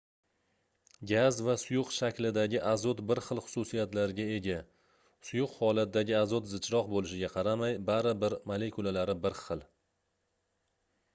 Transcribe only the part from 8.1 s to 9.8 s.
bir molekulalari bir xil